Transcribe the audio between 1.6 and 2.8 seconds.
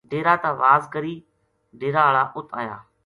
ڈیرا ہالا اُت آیا